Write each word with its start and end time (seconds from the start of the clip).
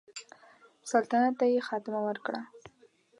سلطنت 0.89 1.33
ته 1.39 1.45
یې 1.51 1.59
خاتمه 1.67 1.99
ورکړه. 2.05 2.39